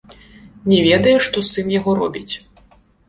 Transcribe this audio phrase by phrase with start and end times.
[0.71, 2.33] Не ведае, што сын яго робіць.